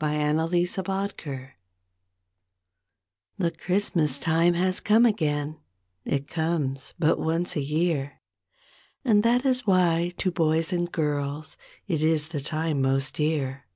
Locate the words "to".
10.18-10.32